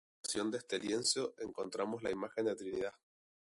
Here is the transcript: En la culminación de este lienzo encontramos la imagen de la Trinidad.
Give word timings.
En 0.07 0.09
la 0.09 0.21
culminación 0.23 0.49
de 0.51 0.57
este 0.57 0.79
lienzo 0.79 1.35
encontramos 1.37 2.01
la 2.01 2.09
imagen 2.09 2.45
de 2.45 2.49
la 2.53 2.57
Trinidad. 2.57 2.93